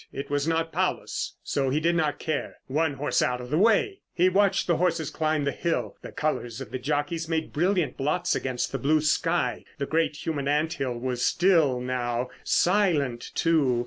[0.11, 2.55] It was not Paulus, so he did not care.
[2.65, 3.99] One horse out of the way!
[4.15, 8.33] He watched the horses climb the hill, the colours of the jockeys made brilliant blots
[8.33, 9.63] against the blue sky.
[9.77, 13.79] The great human ant hill was still now, silent, too.